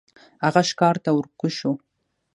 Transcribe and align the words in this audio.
هغه 0.45 0.61
ښکار 0.69 0.95
ته 1.03 1.09
ور 1.13 1.25
کوز 1.39 1.53
شو. 1.59 1.71